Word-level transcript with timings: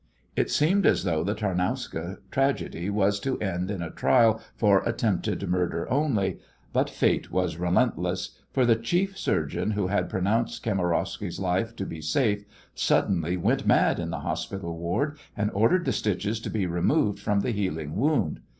It 0.35 0.49
seemed 0.49 0.87
as 0.87 1.03
though 1.03 1.23
the 1.23 1.35
Tarnowska 1.35 2.17
tragedy 2.31 2.89
was 2.89 3.19
to 3.19 3.37
end 3.37 3.69
in 3.69 3.83
a 3.83 3.91
trial 3.91 4.41
for 4.55 4.81
attempted 4.83 5.47
murder 5.47 5.87
only, 5.91 6.39
but 6.73 6.89
Fate 6.89 7.31
was 7.31 7.57
relentless, 7.57 8.35
for 8.51 8.65
the 8.65 8.75
chief 8.75 9.15
surgeon 9.15 9.69
who 9.73 9.89
had 9.89 10.09
pronounced 10.09 10.63
Kamarowsky's 10.63 11.39
life 11.39 11.75
to 11.75 11.85
be 11.85 12.01
safe 12.01 12.45
suddenly 12.73 13.37
went 13.37 13.67
mad 13.67 13.99
in 13.99 14.09
the 14.09 14.21
hospital 14.21 14.75
ward 14.75 15.19
and 15.37 15.51
ordered 15.51 15.85
the 15.85 15.91
stitches 15.91 16.39
to 16.39 16.49
be 16.49 16.65
removed 16.65 17.19
from 17.19 17.41
the 17.41 17.51
healing 17.51 17.95
wound. 17.95 18.39